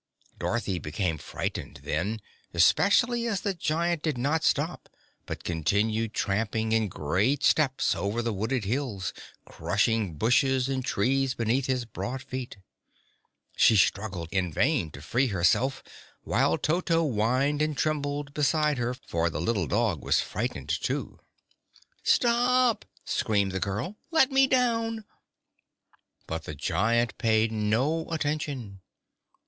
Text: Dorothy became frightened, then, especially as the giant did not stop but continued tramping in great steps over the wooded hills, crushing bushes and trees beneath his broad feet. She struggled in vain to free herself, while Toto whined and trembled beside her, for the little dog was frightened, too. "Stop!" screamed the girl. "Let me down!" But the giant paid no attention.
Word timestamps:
Dorothy 0.39 0.79
became 0.79 1.19
frightened, 1.19 1.81
then, 1.83 2.21
especially 2.55 3.27
as 3.27 3.41
the 3.41 3.53
giant 3.53 4.01
did 4.01 4.17
not 4.17 4.43
stop 4.43 4.89
but 5.27 5.43
continued 5.43 6.15
tramping 6.15 6.71
in 6.71 6.87
great 6.87 7.43
steps 7.43 7.93
over 7.93 8.23
the 8.23 8.33
wooded 8.33 8.65
hills, 8.65 9.13
crushing 9.45 10.15
bushes 10.15 10.67
and 10.67 10.83
trees 10.83 11.35
beneath 11.35 11.67
his 11.67 11.85
broad 11.85 12.23
feet. 12.23 12.57
She 13.55 13.75
struggled 13.75 14.29
in 14.31 14.51
vain 14.51 14.89
to 14.89 15.03
free 15.03 15.27
herself, 15.27 15.83
while 16.23 16.57
Toto 16.57 17.03
whined 17.07 17.61
and 17.61 17.77
trembled 17.77 18.33
beside 18.33 18.79
her, 18.79 18.95
for 18.95 19.29
the 19.29 19.39
little 19.39 19.67
dog 19.67 20.03
was 20.03 20.19
frightened, 20.19 20.69
too. 20.69 21.19
"Stop!" 22.01 22.85
screamed 23.05 23.51
the 23.51 23.59
girl. 23.59 23.97
"Let 24.09 24.31
me 24.31 24.47
down!" 24.47 25.05
But 26.25 26.45
the 26.45 26.55
giant 26.55 27.19
paid 27.19 27.51
no 27.51 28.07
attention. 28.11 28.81